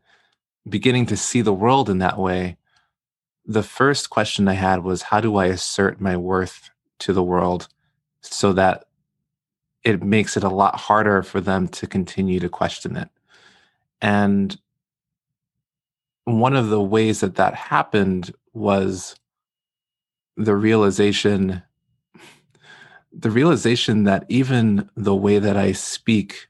beginning 0.67 1.05
to 1.07 1.17
see 1.17 1.41
the 1.41 1.53
world 1.53 1.89
in 1.89 1.99
that 1.99 2.17
way, 2.17 2.57
the 3.45 3.63
first 3.63 4.09
question 4.09 4.47
I 4.47 4.53
had 4.53 4.83
was 4.83 5.03
how 5.03 5.21
do 5.21 5.35
I 5.35 5.45
assert 5.45 6.01
my 6.01 6.17
worth 6.17 6.71
to 6.99 7.13
the 7.13 7.23
world 7.23 7.67
so 8.21 8.53
that 8.53 8.85
it 9.83 10.01
makes 10.01 10.35
it 10.35 10.43
a 10.43 10.49
lot 10.49 10.75
harder 10.79 11.21
for 11.21 11.39
them 11.39 11.67
to 11.67 11.85
continue 11.85 12.39
to 12.39 12.49
question 12.49 12.97
it? 12.97 13.09
And 14.01 14.59
one 16.23 16.55
of 16.55 16.69
the 16.69 16.81
ways 16.81 17.19
that 17.19 17.35
that 17.35 17.53
happened 17.53 18.33
was 18.53 19.15
the 20.37 20.55
realization 20.55 21.61
the 23.17 23.31
realization 23.31 24.03
that 24.05 24.25
even 24.29 24.89
the 24.95 25.15
way 25.15 25.39
that 25.39 25.57
I 25.57 25.71
speak 25.71 26.47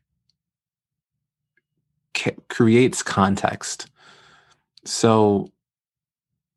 ca- 2.15 2.36
creates 2.50 3.03
context. 3.03 3.88
So 4.86 5.51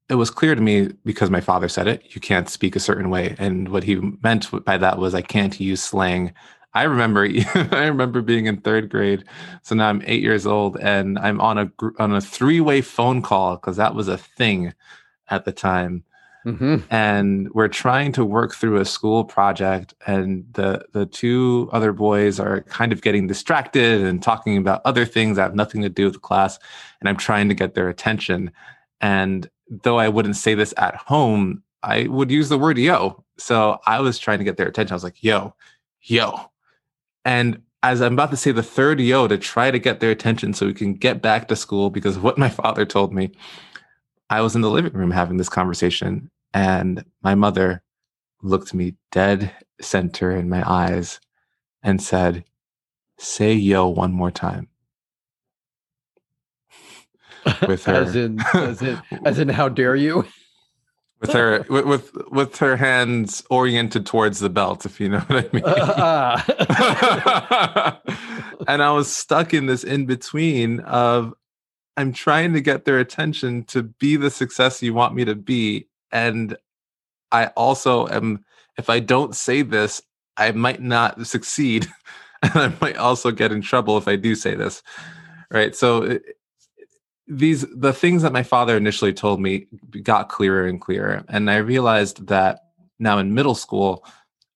it 0.09 0.15
was 0.15 0.31
clear 0.31 0.55
to 0.55 0.61
me 0.61 0.91
because 1.05 1.31
my 1.31 1.41
father 1.41 1.69
said 1.69 1.87
it, 1.87 2.03
you 2.15 2.21
can't 2.21 2.49
speak 2.49 2.77
a 2.77 2.81
certain 2.81 3.11
way. 3.11 3.37
And 3.39 3.69
what 3.69 3.85
he 3.85 3.97
meant 4.23 4.49
by 4.65 4.79
that 4.79 4.99
was 4.99 5.15
I 5.15 5.23
can't 5.23 5.59
use 5.61 5.83
slang. 5.83 6.33
I 6.75 6.85
remember 6.85 7.25
I 7.55 7.87
remember 7.87 8.23
being 8.23 8.47
in 8.47 8.63
3rd 8.63 8.89
grade. 8.89 9.25
So 9.63 9.75
now 9.75 9.89
I'm 9.89 10.03
8 10.07 10.23
years 10.23 10.47
old 10.47 10.79
and 10.81 11.19
I'm 11.19 11.41
on 11.41 11.59
a 11.59 11.71
on 11.99 12.15
a 12.15 12.21
three-way 12.21 12.81
phone 12.81 13.23
call 13.23 13.57
cuz 13.59 13.77
that 13.77 13.95
was 13.95 14.09
a 14.09 14.19
thing 14.19 14.75
at 15.29 15.45
the 15.45 15.53
time 15.53 16.05
Mm-hmm. 16.47 16.77
And 16.91 17.51
we're 17.53 17.69
trying 17.69 18.13
to 18.13 18.25
work 18.25 18.55
through 18.55 18.81
a 18.81 18.85
school 18.85 19.25
project, 19.25 19.95
and 20.07 20.47
the 20.53 20.85
the 20.93 21.07
two 21.07 21.69
other 21.73 21.93
boys 21.93 22.39
are 22.39 22.63
kind 22.63 22.93
of 22.93 23.03
getting 23.03 23.27
distracted 23.27 24.03
and 24.03 24.23
talking 24.23 24.57
about 24.57 24.83
other 24.85 25.05
things 25.05 25.37
that 25.37 25.43
have 25.43 25.55
nothing 25.55 25.83
to 25.83 25.89
do 25.89 26.07
with 26.07 26.23
class. 26.23 26.59
And 27.01 27.09
I'm 27.09 27.17
trying 27.17 27.49
to 27.49 27.55
get 27.55 27.75
their 27.75 27.89
attention. 27.89 28.53
And 29.01 29.51
though 29.69 29.99
I 29.99 30.09
wouldn't 30.09 30.37
say 30.37 30.55
this 30.55 30.73
at 30.77 30.95
home, 30.95 31.63
I 31.83 32.07
would 32.09 32.31
use 32.31 32.49
the 32.49 32.59
word 32.59 32.79
yo. 32.79 33.25
So 33.39 33.79
I 33.87 34.01
was 34.01 34.19
trying 34.19 34.39
to 34.39 34.45
get 34.45 34.57
their 34.57 34.69
attention. 34.69 34.93
I 34.93 34.97
was 34.97 35.05
like, 35.05 35.23
yo, 35.23 35.55
yo. 36.01 36.51
And 37.25 37.63
as 37.83 38.03
I'm 38.03 38.15
about 38.15 38.31
to 38.31 38.37
say 38.37 38.51
the 38.51 38.63
third 38.63 39.01
yo 39.01 39.29
to 39.29 39.39
try 39.39 39.71
to 39.71 39.79
get 39.79 40.01
their 40.01 40.11
attention 40.11 40.53
so 40.53 40.67
we 40.67 40.75
can 40.75 40.95
get 40.95 41.23
back 41.23 41.49
to 41.49 41.57
school 41.57 41.91
because 41.91 42.19
what 42.19 42.39
my 42.39 42.49
father 42.49 42.85
told 42.85 43.13
me, 43.13 43.31
I 44.31 44.41
was 44.41 44.55
in 44.55 44.63
the 44.63 44.71
living 44.71 44.93
room 44.93 45.11
having 45.11 45.37
this 45.37 45.49
conversation, 45.49 46.31
and 46.53 47.05
my 47.23 47.35
mother 47.35 47.83
looked 48.43 48.75
me 48.75 48.95
dead 49.11 49.53
center 49.81 50.31
in 50.31 50.49
my 50.49 50.69
eyes 50.69 51.21
and 51.83 52.03
said, 52.03 52.45
Say 53.19 53.55
yo 53.55 53.89
one 53.89 54.13
more 54.13 54.31
time. 54.31 54.69
With 57.67 57.85
her, 57.87 57.95
as 57.95 58.15
in, 58.15 58.41
as 58.55 58.83
in, 58.83 59.01
as 59.25 59.39
in, 59.39 59.49
how 59.49 59.69
dare 59.69 59.97
you? 59.97 60.25
with 61.21 61.33
her, 61.33 61.65
with, 61.69 61.85
with, 61.87 62.13
with 62.31 62.57
her 62.59 62.77
hands 62.77 63.43
oriented 63.51 64.07
towards 64.07 64.39
the 64.41 64.51
belt, 64.51 64.87
if 64.87 65.01
you 65.01 65.09
know 65.09 65.21
what 65.21 65.47
I 65.47 65.49
mean. 65.53 65.65
Uh, 65.65 66.43
uh. 67.75 67.97
and 68.69 68.83
I 68.83 68.91
was 68.93 69.15
stuck 69.15 69.55
in 69.55 69.67
this 69.67 69.85
in 69.85 70.07
between 70.07 70.81
of 70.81 71.35
I'm 71.99 72.13
trying 72.13 72.53
to 72.53 72.61
get 72.61 72.85
their 72.85 73.01
attention 73.01 73.65
to 73.65 73.83
be 73.83 74.15
the 74.15 74.31
success 74.31 74.81
you 74.81 74.95
want 74.95 75.17
me 75.17 75.25
to 75.25 75.35
be. 75.35 75.89
And 76.13 76.57
I 77.33 77.47
also 77.49 78.07
am, 78.07 78.45
if 78.79 78.89
I 78.89 79.01
don't 79.01 79.35
say 79.35 79.63
this, 79.63 80.01
I 80.37 80.53
might 80.53 80.81
not 80.81 81.27
succeed. 81.27 81.89
and 82.43 82.53
I 82.55 82.73
might 82.81 82.97
also 82.97 83.33
get 83.33 83.51
in 83.51 83.63
trouble 83.63 83.99
if 83.99 84.07
I 84.07 84.15
do 84.15 84.37
say 84.37 84.55
this. 84.55 84.81
Right. 85.51 85.75
So 85.75 86.21
these, 87.27 87.67
the 87.75 87.93
things 87.93 88.23
that 88.23 88.33
my 88.33 88.45
father 88.45 88.77
initially 88.77 89.13
told 89.13 89.41
me 89.41 89.67
got 90.05 90.29
clearer 90.29 90.67
and 90.69 90.81
clearer. 90.81 91.25
And 91.29 91.51
I 91.51 91.57
realized 91.57 92.29
that 92.29 92.61
now 93.01 93.19
in 93.19 93.35
middle 93.35 93.57
school, 93.57 94.05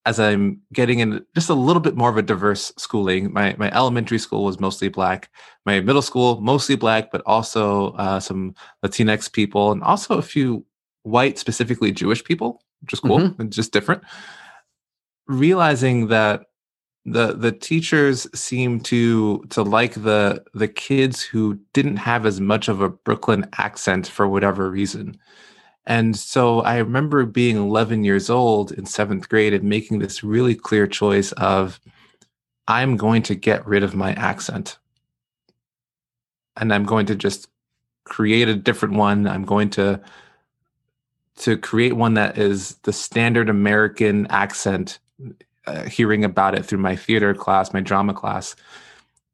as 0.05 0.19
I'm 0.19 0.61
getting 0.73 0.99
in 0.99 1.25
just 1.35 1.49
a 1.49 1.55
little 1.55 1.81
bit 1.81 1.97
more 1.97 2.11
of 2.11 2.17
a 2.17 2.23
diverse 2.23 2.73
schooling, 2.77 3.33
my 3.33 3.55
my 3.59 3.71
elementary 3.73 4.19
school 4.19 4.45
was 4.45 4.59
mostly 4.59 4.89
black. 4.89 5.31
My 5.65 5.81
middle 5.81 6.03
school 6.03 6.41
mostly 6.41 6.77
black, 6.77 7.11
but 7.13 7.23
also 7.25 7.93
uh, 7.93 8.19
some 8.19 8.55
Latinx 8.85 9.33
people 9.33 9.71
and 9.71 9.83
also 9.83 10.19
a 10.19 10.23
few 10.23 10.65
white, 11.03 11.39
specifically 11.39 11.93
Jewish 11.93 12.25
people, 12.25 12.63
which 12.81 12.93
is 12.93 13.01
cool 13.01 13.19
mm-hmm. 13.19 13.41
and 13.41 13.53
just 13.53 13.73
different. 13.73 14.03
Realizing 15.29 16.09
that 16.09 16.47
the 17.05 17.35
the 17.35 17.53
teachers 17.53 18.27
seem 18.35 18.81
to 18.81 19.45
to 19.51 19.63
like 19.63 19.95
the 19.95 20.43
the 20.55 20.69
kids 20.69 21.23
who 21.23 21.59
didn't 21.73 21.97
have 21.97 22.27
as 22.27 22.41
much 22.41 22.69
of 22.69 22.81
a 22.81 22.89
Brooklyn 22.89 23.49
accent 23.59 24.09
for 24.09 24.29
whatever 24.29 24.71
reason. 24.71 25.17
And 25.87 26.17
so 26.17 26.61
I 26.61 26.79
remember 26.79 27.27
being 27.27 27.57
11 27.57 28.05
years 28.05 28.31
old 28.31 28.73
in 28.73 28.87
seventh 28.87 29.29
grade 29.29 29.53
and 29.53 29.65
making 29.65 29.99
this 29.99 30.23
really 30.23 30.55
clear 30.55 30.87
choice 30.87 31.33
of 31.33 31.81
I'm 32.69 32.97
going 32.97 33.23
to 33.25 33.35
get 33.35 33.67
rid 33.67 33.83
of 33.83 33.95
my 33.95 34.13
accent. 34.15 34.79
And 36.57 36.73
I'm 36.73 36.85
going 36.85 37.07
to 37.07 37.17
just 37.17 37.49
create 38.05 38.49
a 38.49 38.55
different 38.55 38.95
one. 38.95 39.27
I'm 39.27 39.45
going 39.45 39.71
to 39.71 40.01
to 41.39 41.57
create 41.57 41.95
one 41.95 42.15
that 42.15 42.37
is 42.39 42.77
the 42.83 42.93
standard 42.93 43.49
American 43.49 44.27
accent, 44.29 44.99
uh, 45.67 45.85
hearing 45.85 46.25
about 46.25 46.55
it 46.55 46.65
through 46.65 46.79
my 46.79 46.95
theater 46.95 47.35
class, 47.35 47.73
my 47.73 47.81
drama 47.81 48.13
class, 48.13 48.55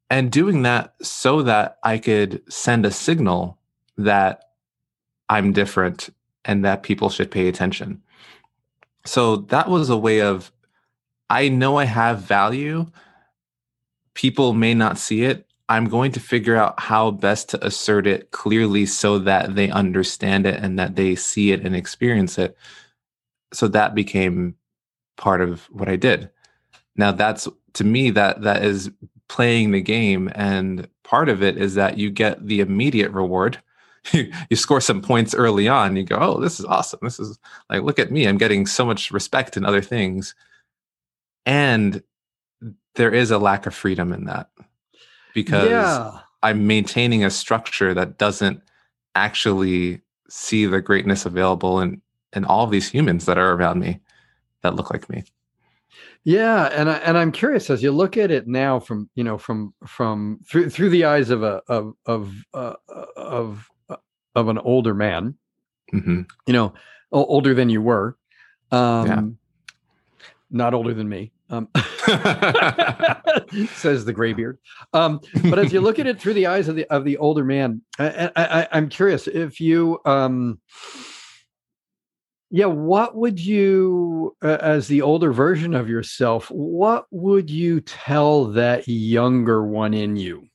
and 0.09 0.31
doing 0.31 0.62
that 0.62 0.95
so 1.02 1.43
that 1.43 1.78
I 1.83 1.99
could 1.99 2.40
send 2.50 2.87
a 2.87 2.90
signal 2.90 3.59
that 3.99 4.45
I'm 5.28 5.52
different 5.52 6.09
and 6.49 6.64
that 6.64 6.83
people 6.83 7.11
should 7.11 7.31
pay 7.31 7.47
attention. 7.47 8.02
So 9.05 9.37
that 9.37 9.69
was 9.69 9.90
a 9.90 9.97
way 9.97 10.23
of, 10.23 10.50
I 11.31 11.49
know 11.49 11.76
I 11.76 11.85
have 11.85 12.23
value. 12.23 12.87
People 14.14 14.55
may 14.55 14.75
not 14.75 14.99
see 14.99 15.23
it. 15.23 15.47
I'm 15.69 15.85
going 15.85 16.12
to 16.12 16.21
figure 16.21 16.57
out 16.57 16.81
how 16.81 17.11
best 17.11 17.50
to 17.50 17.64
assert 17.64 18.07
it 18.07 18.31
clearly 18.31 18.87
so 18.87 19.19
that 19.21 19.55
they 19.55 19.71
understand 19.71 20.47
it 20.47 20.59
and 20.62 20.78
that 20.78 20.97
they 20.97 21.14
see 21.14 21.52
it 21.52 21.64
and 21.64 21.76
experience 21.76 22.38
it. 22.38 22.57
So 23.52 23.69
that 23.69 23.95
became 23.95 24.57
part 25.19 25.43
of 25.43 25.64
what 25.64 25.88
I 25.88 25.97
did. 25.97 26.31
Now 26.97 27.12
that's 27.12 27.47
to 27.75 27.85
me 27.85 28.11
that 28.11 28.43
that 28.43 28.64
is 28.64 28.90
playing 29.28 29.73
the 29.73 29.83
game 29.83 30.31
and 30.35 30.88
part 31.05 31.28
of 31.28 31.43
it 31.43 31.59
is 31.59 31.75
that 31.75 31.99
you 31.99 32.11
get 32.11 32.47
the 32.47 32.61
immediate 32.61 33.11
reward 33.12 33.61
you, 34.12 34.33
you 34.50 34.57
score 34.57 34.81
some 34.81 35.02
points 35.02 35.35
early 35.35 35.69
on 35.69 35.97
you 35.97 36.05
go 36.05 36.17
oh 36.17 36.40
this 36.40 36.59
is 36.59 36.67
awesome. 36.67 37.00
This 37.02 37.19
is 37.19 37.38
like 37.71 37.83
look 37.83 37.99
at 37.99 38.11
me. 38.11 38.26
I'm 38.26 38.38
getting 38.38 38.67
so 38.67 38.85
much 38.85 39.11
respect 39.11 39.57
in 39.57 39.64
other 39.64 39.83
things. 39.83 40.35
And 41.47 42.02
there 42.95 43.12
is 43.12 43.31
a 43.31 43.38
lack 43.38 43.67
of 43.67 43.75
freedom 43.75 44.12
in 44.12 44.25
that 44.25 44.50
because 45.35 45.71
yeah. 45.71 46.19
i'm 46.43 46.67
maintaining 46.67 47.25
a 47.25 47.31
structure 47.31 47.95
that 47.95 48.19
doesn't 48.19 48.61
actually 49.14 50.00
see 50.28 50.67
the 50.67 50.81
greatness 50.81 51.25
available 51.25 51.81
in 51.81 52.00
in 52.35 52.45
all 52.45 52.67
these 52.67 52.88
humans 52.88 53.25
that 53.26 53.38
are 53.38 53.52
around 53.52 53.81
me 53.81 54.00
that 54.62 54.76
look 54.76 54.90
like 54.90 55.09
me. 55.09 55.25
Yeah, 56.25 56.67
and 56.67 56.90
I, 56.90 56.97
and 56.99 57.17
I'm 57.17 57.33
curious 57.33 57.71
as 57.71 57.83
you 57.83 57.90
look 57.90 58.17
at 58.17 58.31
it 58.31 58.47
now 58.47 58.81
from 58.81 59.09
you 59.14 59.25
know 59.25 59.38
from 59.38 59.73
from 59.87 60.40
through 60.47 60.71
through 60.71 60.90
the 60.90 61.05
eyes 61.05 61.31
of 61.31 61.43
a 61.43 61.62
of 61.69 61.95
of 62.07 62.35
uh, 62.52 62.75
of 63.17 63.69
of 64.38 64.49
an 64.49 64.59
older 64.59 64.95
man, 64.95 65.35
mm-hmm. 65.92 66.23
you 66.47 66.52
know, 66.52 66.73
older 67.12 67.54
than 67.54 67.68
you 67.68 67.83
were, 67.83 68.16
um, 68.71 69.07
yeah. 69.07 69.23
not 70.50 70.75
older 70.75 70.95
than 70.95 71.09
me. 71.09 71.33
Um, 71.50 71.68
says 73.75 74.04
the 74.04 74.12
graybeard. 74.14 74.59
Um, 74.92 75.21
but 75.49 75.59
as 75.59 75.73
you 75.73 75.80
look 75.80 75.99
at 75.99 76.07
it 76.07 76.21
through 76.21 76.35
the 76.35 76.47
eyes 76.47 76.68
of 76.68 76.76
the 76.76 76.85
of 76.87 77.04
the 77.04 77.16
older 77.18 77.45
man, 77.45 77.83
I, 77.99 78.30
I, 78.37 78.68
I'm 78.73 78.88
curious 78.88 79.26
if 79.26 79.61
you 79.61 79.99
um, 80.04 80.61
yeah 82.50 82.66
what 82.66 83.14
would 83.14 83.40
you 83.40 84.37
uh, 84.42 84.59
as 84.61 84.88
the 84.88 85.02
older 85.02 85.33
version 85.33 85.75
of 85.75 85.88
yourself 85.88 86.50
what 86.50 87.07
would 87.11 87.50
you 87.50 87.80
tell 87.80 88.47
that 88.47 88.88
younger 88.88 89.64
one 89.64 89.95
in 89.95 90.16
you 90.16 90.49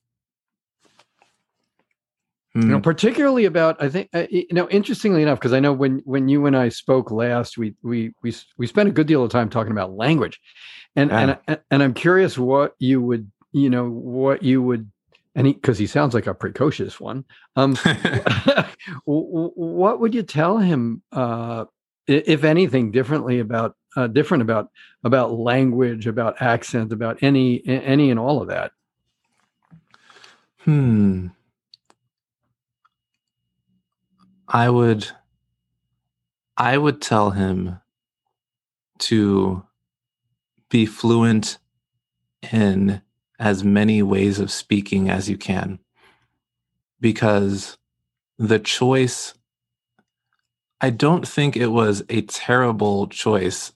mm. 2.56 2.64
you 2.64 2.68
know 2.68 2.78
hmm. 2.78 2.82
particularly 2.82 3.46
about 3.46 3.82
i 3.82 3.90
think 3.90 4.10
uh, 4.14 4.26
you 4.30 4.46
know 4.52 4.70
interestingly 4.70 5.22
enough 5.22 5.40
because 5.40 5.54
i 5.54 5.60
know 5.60 5.74
when 5.74 6.00
when 6.06 6.28
you 6.28 6.46
and 6.46 6.56
i 6.56 6.70
spoke 6.70 7.12
last 7.12 7.58
we 7.58 7.74
we 7.84 8.14
we 8.22 8.34
we 8.58 8.68
spent 8.68 8.90
a 8.90 8.92
good 8.92 9.08
deal 9.08 9.24
of 9.24 9.32
time 9.32 9.50
talking 9.50 9.72
about 9.72 9.96
language 9.96 10.40
and 10.96 11.10
yeah. 11.10 11.38
and 11.48 11.60
and 11.72 11.84
i'm 11.84 11.94
curious 11.94 12.38
what 12.38 12.76
you 12.80 13.02
would 13.02 13.30
you 13.52 13.70
know 13.70 13.90
what 13.90 14.44
you 14.44 14.62
would 14.62 14.90
and 15.36 15.48
because 15.48 15.80
he, 15.80 15.84
he, 15.86 15.88
sounds 15.88 16.14
like 16.14 16.28
a 16.28 16.34
precocious 16.34 17.00
one 17.00 17.26
um 17.56 17.76
what 19.06 20.00
would 20.00 20.14
you 20.14 20.24
tell 20.24 20.58
him 20.58 21.02
uh 21.12 21.66
if 22.08 22.44
anything, 22.44 22.92
differently 22.92 23.40
about 23.40 23.76
uh, 23.96 24.08
different 24.08 24.42
about 24.42 24.70
about 25.04 25.32
language, 25.32 26.08
about 26.08 26.42
accent, 26.42 26.92
about 26.92 27.22
any 27.22 27.62
any 27.66 28.10
and 28.10 28.20
all 28.20 28.42
of 28.42 28.48
that. 28.50 28.72
Hmm. 30.60 31.28
I 34.54 34.70
would 34.70 35.08
I 36.56 36.78
would 36.78 37.02
tell 37.02 37.32
him 37.32 37.80
to 39.00 39.64
be 40.70 40.86
fluent 40.86 41.58
in 42.52 43.02
as 43.40 43.64
many 43.64 44.04
ways 44.04 44.40
of 44.40 44.52
speaking 44.52 45.10
as 45.10 45.28
you 45.28 45.38
can 45.38 45.80
because 47.00 47.78
the 48.38 48.60
choice 48.60 49.34
I 50.80 50.92
don't 50.92 51.28
think 51.28 51.56
it 51.56 51.68
was 51.68 52.04
a 52.10 52.22
terrible 52.22 53.08
choice. 53.08 53.72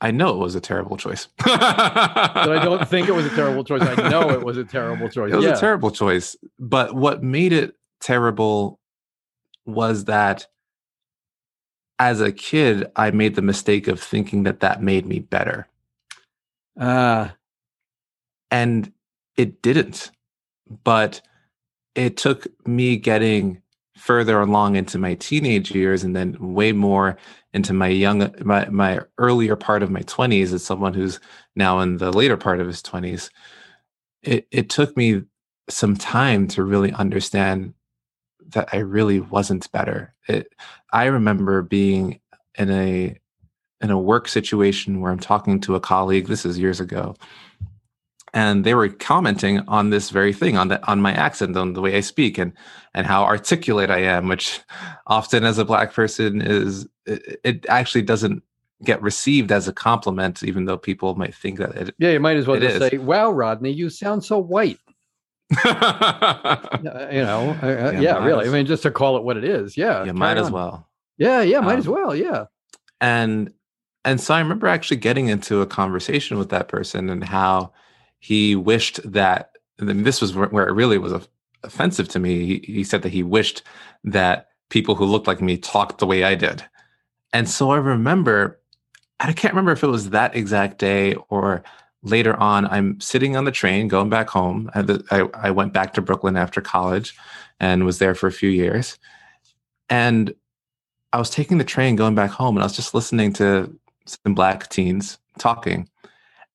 I 0.00 0.10
know 0.10 0.30
it 0.30 0.38
was 0.38 0.56
a 0.56 0.60
terrible 0.60 0.96
choice. 0.96 1.28
but 1.38 1.62
I 1.62 2.60
don't 2.64 2.86
think 2.88 3.08
it 3.08 3.12
was 3.12 3.26
a 3.26 3.30
terrible 3.30 3.62
choice. 3.62 3.82
I 3.82 4.10
know 4.10 4.30
it 4.30 4.44
was 4.44 4.56
a 4.56 4.64
terrible 4.64 5.08
choice. 5.08 5.32
It 5.32 5.36
was 5.36 5.44
yeah. 5.44 5.56
a 5.56 5.60
terrible 5.60 5.92
choice. 5.92 6.34
But 6.58 6.96
what 6.96 7.22
made 7.22 7.52
it 7.52 7.76
terrible 8.00 8.80
was 9.64 10.04
that 10.06 10.46
as 11.98 12.20
a 12.20 12.32
kid, 12.32 12.90
I 12.96 13.10
made 13.12 13.36
the 13.36 13.42
mistake 13.42 13.86
of 13.86 14.00
thinking 14.00 14.42
that 14.42 14.60
that 14.60 14.82
made 14.82 15.06
me 15.06 15.20
better. 15.20 15.68
Uh, 16.78 17.28
and 18.50 18.92
it 19.36 19.62
didn't. 19.62 20.10
But 20.84 21.20
it 21.94 22.16
took 22.16 22.46
me 22.66 22.96
getting 22.96 23.62
further 23.96 24.40
along 24.40 24.74
into 24.74 24.98
my 24.98 25.14
teenage 25.14 25.70
years 25.70 26.02
and 26.02 26.16
then 26.16 26.36
way 26.40 26.72
more 26.72 27.16
into 27.52 27.72
my 27.72 27.86
young 27.86 28.34
my, 28.44 28.68
my 28.68 29.00
earlier 29.18 29.54
part 29.54 29.82
of 29.82 29.90
my 29.90 30.00
20s 30.00 30.52
as 30.52 30.64
someone 30.64 30.92
who's 30.92 31.20
now 31.54 31.78
in 31.78 31.98
the 31.98 32.10
later 32.10 32.36
part 32.36 32.58
of 32.58 32.66
his 32.66 32.82
20s 32.82 33.30
it, 34.22 34.48
it 34.50 34.70
took 34.70 34.96
me 34.96 35.22
some 35.68 35.94
time 35.94 36.48
to 36.48 36.64
really 36.64 36.92
understand 36.94 37.74
that 38.52 38.68
i 38.72 38.78
really 38.78 39.20
wasn't 39.20 39.70
better 39.72 40.14
it, 40.28 40.52
i 40.92 41.04
remember 41.04 41.62
being 41.62 42.20
in 42.56 42.70
a 42.70 43.16
in 43.80 43.90
a 43.90 43.98
work 43.98 44.28
situation 44.28 45.00
where 45.00 45.12
i'm 45.12 45.18
talking 45.18 45.60
to 45.60 45.74
a 45.74 45.80
colleague 45.80 46.26
this 46.26 46.44
is 46.44 46.58
years 46.58 46.80
ago 46.80 47.14
and 48.34 48.64
they 48.64 48.74
were 48.74 48.88
commenting 48.88 49.60
on 49.68 49.90
this 49.90 50.10
very 50.10 50.32
thing 50.32 50.56
on 50.56 50.68
the 50.68 50.84
on 50.86 51.00
my 51.00 51.12
accent 51.12 51.56
on 51.56 51.72
the 51.72 51.80
way 51.80 51.96
i 51.96 52.00
speak 52.00 52.38
and 52.38 52.52
and 52.94 53.06
how 53.06 53.24
articulate 53.24 53.90
i 53.90 53.98
am 53.98 54.28
which 54.28 54.60
often 55.06 55.44
as 55.44 55.58
a 55.58 55.64
black 55.64 55.92
person 55.92 56.40
is 56.40 56.86
it, 57.06 57.40
it 57.44 57.66
actually 57.68 58.02
doesn't 58.02 58.42
get 58.84 59.00
received 59.00 59.52
as 59.52 59.68
a 59.68 59.72
compliment 59.72 60.42
even 60.42 60.64
though 60.64 60.78
people 60.78 61.14
might 61.14 61.34
think 61.34 61.58
that 61.58 61.74
it 61.76 61.94
yeah 61.98 62.10
you 62.10 62.20
might 62.20 62.36
as 62.36 62.46
well 62.46 62.58
just 62.58 62.76
is. 62.76 62.90
say 62.90 62.98
wow 62.98 63.30
rodney 63.30 63.70
you 63.70 63.88
sound 63.88 64.24
so 64.24 64.38
white 64.38 64.78
you 65.64 67.22
know 67.22 67.56
uh, 67.62 67.90
yeah, 67.92 68.00
yeah 68.00 68.24
really 68.24 68.48
i 68.48 68.50
mean 68.50 68.66
just 68.66 68.82
to 68.82 68.90
call 68.90 69.16
it 69.16 69.22
what 69.22 69.36
it 69.36 69.44
is 69.44 69.76
yeah 69.76 70.04
you 70.04 70.12
might 70.12 70.38
on. 70.38 70.44
as 70.44 70.50
well 70.50 70.88
yeah 71.18 71.42
yeah 71.42 71.60
might 71.60 71.74
um, 71.74 71.78
as 71.78 71.88
well 71.88 72.14
yeah 72.14 72.44
and 73.00 73.52
and 74.04 74.20
so 74.20 74.34
i 74.34 74.38
remember 74.38 74.66
actually 74.66 74.96
getting 74.96 75.28
into 75.28 75.60
a 75.60 75.66
conversation 75.66 76.38
with 76.38 76.48
that 76.48 76.68
person 76.68 77.10
and 77.10 77.22
how 77.24 77.72
he 78.18 78.56
wished 78.56 79.00
that 79.10 79.52
mean, 79.82 80.04
this 80.04 80.20
was 80.20 80.34
where 80.34 80.68
it 80.68 80.72
really 80.72 80.98
was 80.98 81.12
offensive 81.62 82.08
to 82.08 82.18
me. 82.18 82.46
He, 82.46 82.72
he 82.72 82.84
said 82.84 83.02
that 83.02 83.12
he 83.12 83.22
wished 83.22 83.62
that 84.04 84.48
people 84.70 84.94
who 84.94 85.04
looked 85.04 85.26
like 85.26 85.40
me 85.40 85.56
talked 85.56 85.98
the 85.98 86.06
way 86.06 86.24
I 86.24 86.34
did. 86.34 86.64
And 87.32 87.48
so 87.48 87.70
I 87.70 87.76
remember, 87.76 88.60
I 89.20 89.32
can't 89.32 89.54
remember 89.54 89.72
if 89.72 89.82
it 89.82 89.88
was 89.88 90.10
that 90.10 90.36
exact 90.36 90.78
day 90.78 91.14
or 91.28 91.62
later 92.02 92.34
on, 92.36 92.66
I'm 92.66 93.00
sitting 93.00 93.36
on 93.36 93.44
the 93.44 93.52
train 93.52 93.88
going 93.88 94.08
back 94.08 94.28
home. 94.28 94.70
I, 94.74 95.28
I, 95.34 95.50
went 95.50 95.72
back 95.72 95.94
to 95.94 96.02
Brooklyn 96.02 96.36
after 96.36 96.60
college 96.60 97.16
and 97.60 97.84
was 97.84 97.98
there 97.98 98.14
for 98.14 98.26
a 98.26 98.32
few 98.32 98.50
years. 98.50 98.98
And 99.88 100.34
I 101.12 101.18
was 101.18 101.30
taking 101.30 101.58
the 101.58 101.64
train 101.64 101.96
going 101.96 102.14
back 102.14 102.30
home 102.30 102.56
and 102.56 102.62
I 102.62 102.66
was 102.66 102.76
just 102.76 102.94
listening 102.94 103.32
to 103.34 103.78
some 104.06 104.34
black 104.34 104.68
teens 104.68 105.18
talking. 105.38 105.88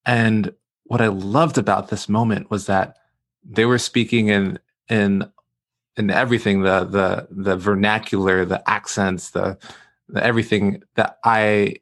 And 0.05 0.53
what 0.85 1.01
I 1.01 1.07
loved 1.07 1.57
about 1.57 1.89
this 1.89 2.09
moment 2.09 2.49
was 2.49 2.65
that 2.65 2.97
they 3.43 3.65
were 3.65 3.77
speaking 3.77 4.27
in 4.27 4.59
in 4.89 5.29
in 5.95 6.09
everything 6.09 6.61
the 6.61 6.85
the 6.85 7.27
the 7.29 7.57
vernacular, 7.57 8.45
the 8.45 8.67
accents, 8.69 9.31
the, 9.31 9.57
the 10.07 10.23
everything 10.23 10.83
that 10.95 11.17
I 11.23 11.75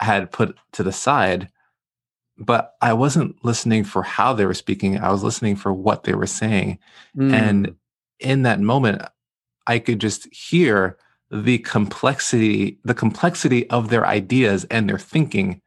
had 0.00 0.30
put 0.30 0.56
to 0.72 0.82
the 0.82 0.92
side. 0.92 1.48
But 2.38 2.76
I 2.80 2.92
wasn't 2.92 3.44
listening 3.44 3.84
for 3.84 4.02
how 4.02 4.32
they 4.32 4.46
were 4.46 4.54
speaking. 4.54 4.98
I 4.98 5.10
was 5.10 5.24
listening 5.24 5.56
for 5.56 5.72
what 5.72 6.04
they 6.04 6.14
were 6.14 6.26
saying. 6.26 6.78
Mm. 7.16 7.32
And 7.32 7.74
in 8.20 8.42
that 8.42 8.60
moment, 8.60 9.02
I 9.66 9.78
could 9.78 10.00
just 10.00 10.32
hear 10.32 10.96
the 11.30 11.58
complexity, 11.58 12.78
the 12.84 12.94
complexity 12.94 13.68
of 13.70 13.90
their 13.90 14.06
ideas 14.06 14.64
and 14.70 14.88
their 14.88 14.98
thinking 14.98 15.60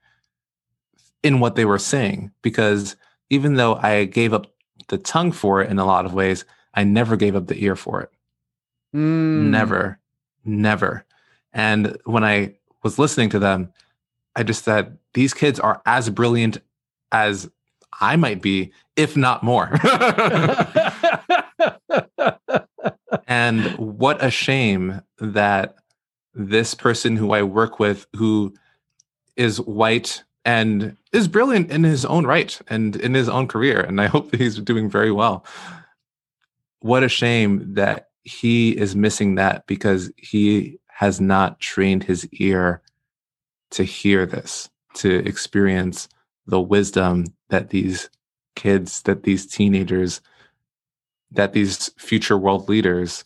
in 1.23 1.39
what 1.39 1.55
they 1.55 1.65
were 1.65 1.79
saying 1.79 2.31
because 2.41 2.95
even 3.29 3.55
though 3.55 3.75
I 3.75 4.05
gave 4.05 4.33
up 4.33 4.47
the 4.87 4.97
tongue 4.97 5.31
for 5.31 5.61
it 5.61 5.69
in 5.69 5.79
a 5.79 5.85
lot 5.85 6.05
of 6.05 6.13
ways, 6.13 6.45
I 6.73 6.83
never 6.83 7.15
gave 7.15 7.35
up 7.35 7.47
the 7.47 7.63
ear 7.63 7.75
for 7.75 8.01
it. 8.01 8.09
Mm. 8.95 9.49
Never, 9.49 9.99
never. 10.43 11.05
And 11.53 11.97
when 12.05 12.23
I 12.23 12.55
was 12.83 12.97
listening 12.97 13.29
to 13.29 13.39
them, 13.39 13.71
I 14.35 14.43
just 14.43 14.63
said, 14.63 14.97
these 15.13 15.33
kids 15.33 15.59
are 15.59 15.81
as 15.85 16.09
brilliant 16.09 16.59
as 17.11 17.49
I 17.99 18.15
might 18.15 18.41
be, 18.41 18.71
if 18.95 19.17
not 19.17 19.43
more. 19.43 19.69
and 23.27 23.65
what 23.77 24.23
a 24.23 24.31
shame 24.31 25.01
that 25.19 25.75
this 26.33 26.73
person 26.73 27.17
who 27.17 27.31
I 27.33 27.43
work 27.43 27.79
with, 27.79 28.07
who 28.15 28.53
is 29.35 29.59
white 29.59 30.23
and 30.45 30.95
is 31.11 31.27
brilliant 31.27 31.69
in 31.71 31.83
his 31.83 32.05
own 32.05 32.25
right 32.25 32.59
and 32.67 32.95
in 32.95 33.13
his 33.13 33.29
own 33.29 33.47
career. 33.47 33.81
And 33.81 33.99
I 33.99 34.07
hope 34.07 34.31
that 34.31 34.39
he's 34.39 34.57
doing 34.59 34.89
very 34.89 35.11
well. 35.11 35.45
What 36.79 37.03
a 37.03 37.09
shame 37.09 37.73
that 37.75 38.09
he 38.23 38.77
is 38.77 38.95
missing 38.95 39.35
that 39.35 39.67
because 39.67 40.11
he 40.17 40.79
has 40.87 41.19
not 41.19 41.59
trained 41.59 42.03
his 42.03 42.27
ear 42.33 42.81
to 43.71 43.83
hear 43.83 44.25
this, 44.25 44.69
to 44.95 45.25
experience 45.27 46.07
the 46.45 46.61
wisdom 46.61 47.25
that 47.49 47.69
these 47.69 48.09
kids, 48.55 49.01
that 49.03 49.23
these 49.23 49.45
teenagers, 49.45 50.21
that 51.31 51.53
these 51.53 51.89
future 51.97 52.37
world 52.37 52.69
leaders 52.69 53.23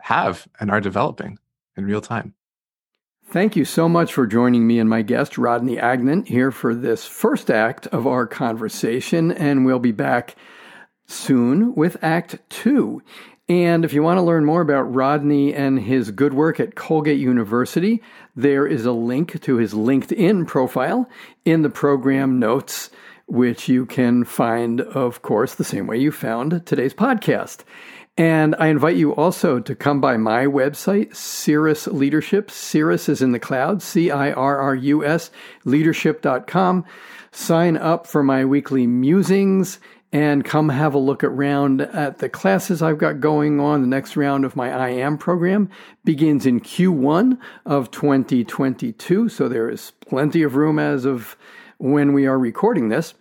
have 0.00 0.46
and 0.60 0.70
are 0.70 0.80
developing 0.80 1.38
in 1.76 1.86
real 1.86 2.00
time. 2.00 2.34
Thank 3.28 3.56
you 3.56 3.64
so 3.64 3.88
much 3.88 4.12
for 4.12 4.26
joining 4.26 4.66
me 4.66 4.78
and 4.78 4.90
my 4.90 5.00
guest, 5.00 5.38
Rodney 5.38 5.76
Agnant, 5.78 6.28
here 6.28 6.50
for 6.50 6.74
this 6.74 7.06
first 7.06 7.50
act 7.50 7.86
of 7.86 8.06
our 8.06 8.26
conversation. 8.26 9.32
And 9.32 9.64
we'll 9.64 9.78
be 9.78 9.92
back 9.92 10.36
soon 11.06 11.74
with 11.74 11.96
Act 12.02 12.38
Two. 12.50 13.02
And 13.48 13.84
if 13.84 13.92
you 13.92 14.02
want 14.02 14.18
to 14.18 14.22
learn 14.22 14.44
more 14.44 14.60
about 14.60 14.94
Rodney 14.94 15.52
and 15.52 15.80
his 15.80 16.10
good 16.10 16.32
work 16.32 16.60
at 16.60 16.74
Colgate 16.74 17.18
University, 17.18 18.02
there 18.36 18.66
is 18.66 18.86
a 18.86 18.92
link 18.92 19.40
to 19.42 19.56
his 19.56 19.74
LinkedIn 19.74 20.46
profile 20.46 21.08
in 21.44 21.62
the 21.62 21.70
program 21.70 22.38
notes, 22.38 22.90
which 23.26 23.68
you 23.68 23.84
can 23.84 24.24
find, 24.24 24.80
of 24.80 25.22
course, 25.22 25.54
the 25.54 25.64
same 25.64 25.86
way 25.86 25.98
you 25.98 26.12
found 26.12 26.64
today's 26.66 26.94
podcast. 26.94 27.64
And 28.16 28.54
I 28.58 28.66
invite 28.68 28.96
you 28.96 29.14
also 29.14 29.58
to 29.58 29.74
come 29.74 30.00
by 30.00 30.18
my 30.18 30.44
website, 30.44 31.16
Cirrus 31.16 31.86
Leadership. 31.86 32.50
Cirrus 32.50 33.08
is 33.08 33.22
in 33.22 33.32
the 33.32 33.38
cloud, 33.38 33.82
C 33.82 34.10
I 34.10 34.32
R 34.32 34.58
R 34.58 34.74
U 34.74 35.04
S, 35.04 35.30
leadership.com. 35.64 36.84
Sign 37.32 37.76
up 37.78 38.06
for 38.06 38.22
my 38.22 38.44
weekly 38.44 38.86
musings 38.86 39.80
and 40.12 40.44
come 40.44 40.68
have 40.68 40.94
a 40.94 40.98
look 40.98 41.24
around 41.24 41.80
at 41.80 42.18
the 42.18 42.28
classes 42.28 42.82
I've 42.82 42.98
got 42.98 43.20
going 43.20 43.60
on. 43.60 43.80
The 43.80 43.86
next 43.86 44.14
round 44.14 44.44
of 44.44 44.54
my 44.54 44.70
I 44.70 44.90
Am 44.90 45.16
program 45.16 45.70
begins 46.04 46.44
in 46.44 46.60
Q1 46.60 47.38
of 47.64 47.90
2022. 47.90 49.30
So 49.30 49.48
there 49.48 49.70
is 49.70 49.92
plenty 50.06 50.42
of 50.42 50.54
room 50.54 50.78
as 50.78 51.06
of 51.06 51.36
when 51.78 52.12
we 52.12 52.26
are 52.26 52.38
recording 52.38 52.90
this. 52.90 53.14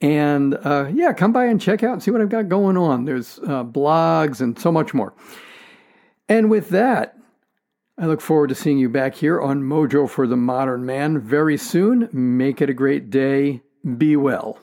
And 0.00 0.58
uh, 0.64 0.90
yeah, 0.92 1.12
come 1.12 1.32
by 1.32 1.44
and 1.44 1.60
check 1.60 1.84
out 1.84 1.92
and 1.92 2.02
see 2.02 2.10
what 2.10 2.20
I've 2.20 2.28
got 2.28 2.48
going 2.48 2.76
on. 2.76 3.04
There's 3.04 3.38
uh, 3.38 3.62
blogs 3.62 4.40
and 4.40 4.58
so 4.58 4.72
much 4.72 4.92
more. 4.92 5.14
And 6.28 6.50
with 6.50 6.70
that, 6.70 7.16
I 7.96 8.06
look 8.06 8.20
forward 8.20 8.48
to 8.48 8.56
seeing 8.56 8.78
you 8.78 8.88
back 8.88 9.14
here 9.14 9.40
on 9.40 9.62
Mojo 9.62 10.10
for 10.10 10.26
the 10.26 10.36
Modern 10.36 10.84
Man 10.84 11.20
very 11.20 11.56
soon. 11.56 12.08
Make 12.12 12.60
it 12.60 12.68
a 12.68 12.74
great 12.74 13.10
day. 13.10 13.62
Be 13.96 14.16
well. 14.16 14.58